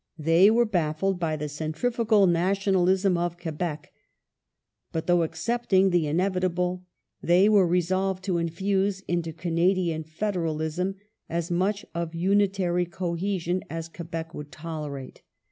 They 0.17 0.49
were 0.49 0.65
baffled 0.65 1.19
by 1.19 1.35
"the 1.35 1.47
centrifugal 1.47 2.25
nationalism 2.25 3.19
of 3.19 3.37
Quebec 3.37 3.91
".^ 3.95 3.99
But, 4.91 5.05
though 5.05 5.21
accepting 5.21 5.91
the 5.91 6.07
inevitable, 6.07 6.83
they 7.21 7.47
were 7.47 7.67
resolved 7.67 8.23
to 8.23 8.39
infuse 8.39 9.01
into 9.01 9.31
Canadian 9.31 10.03
federalism 10.03 10.95
as 11.29 11.51
much 11.51 11.85
of 11.93 12.15
unitary 12.15 12.87
cohesion 12.87 13.61
as 13.69 13.89
Quebec 13.89 14.33
would 14.33 14.51
tolerate. 14.51 15.21